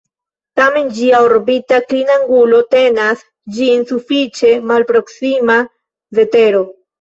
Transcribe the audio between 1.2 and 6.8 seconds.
orbita klinangulo tenas ĝin sufiĉe malproksima de Tero.